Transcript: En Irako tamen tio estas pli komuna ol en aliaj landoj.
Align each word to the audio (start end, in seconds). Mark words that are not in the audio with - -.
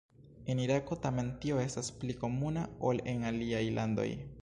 En 0.53 0.61
Irako 0.63 0.97
tamen 1.03 1.29
tio 1.45 1.61
estas 1.65 1.93
pli 2.01 2.17
komuna 2.25 2.67
ol 2.93 3.07
en 3.15 3.31
aliaj 3.33 3.65
landoj. 3.81 4.13